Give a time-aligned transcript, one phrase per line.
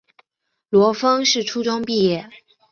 [0.69, 2.27] 罗烽是初中毕业。